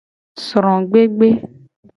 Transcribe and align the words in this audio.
Srogbegbe. 0.45 1.29